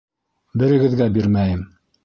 [0.61, 1.65] Берегеҙгә бирмәйем!